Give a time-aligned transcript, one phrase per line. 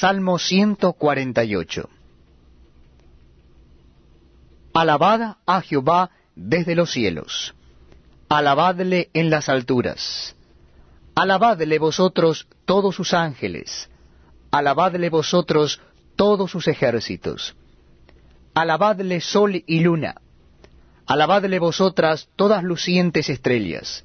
[0.00, 1.88] Salmo 148.
[4.72, 7.54] Alabad a Jehová desde los cielos.
[8.30, 10.34] Alabadle en las alturas.
[11.14, 13.90] Alabadle vosotros todos sus ángeles.
[14.50, 15.78] Alabadle vosotros
[16.16, 17.54] todos sus ejércitos.
[18.54, 20.14] Alabadle sol y luna.
[21.06, 24.04] Alabadle vosotras todas lucientes estrellas.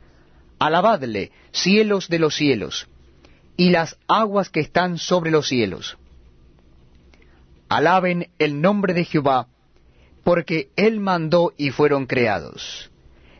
[0.59, 2.87] Alabadle cielos de los cielos
[3.57, 5.97] y las aguas que están sobre los cielos.
[7.67, 9.47] Alaben el nombre de Jehová,
[10.23, 12.91] porque Él mandó y fueron creados.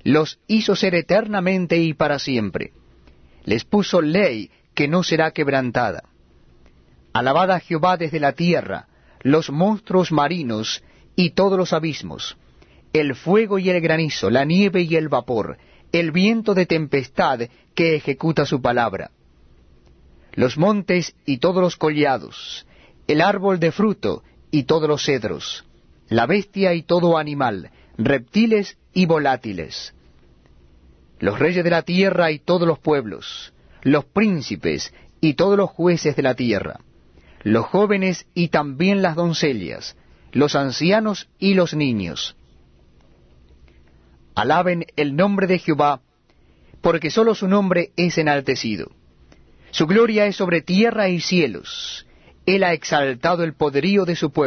[0.04, 2.72] Los hizo ser eternamente y para siempre.
[3.46, 6.04] Les puso ley que no será quebrantada.
[7.14, 8.88] Alabad a Jehová desde la tierra,
[9.22, 10.84] los monstruos marinos
[11.16, 12.38] y todos los abismos,
[12.94, 15.58] el fuego y el granizo, la nieve y el vapor,
[15.92, 17.42] el viento de tempestad
[17.76, 19.12] que ejecuta su palabra
[20.38, 22.68] los montes y todos los collados,
[23.08, 25.66] el árbol de fruto y todos los cedros,
[26.10, 29.96] la bestia y todo animal, reptiles y volátiles,
[31.18, 36.16] los reyes de la tierra y todos los pueblos, los príncipes y todos los jueces
[36.16, 36.82] de la tierra,
[37.42, 39.98] los jóvenes y también las doncellas,
[40.34, 42.36] los ancianos y los niños.
[44.36, 46.02] Alaben el nombre de Jehová,
[46.82, 48.92] porque sólo su nombre es enaltecido.
[49.78, 52.08] Su gloria es sobre tierra y cielos.
[52.48, 54.46] Él ha exaltado el poderío de su pueblo.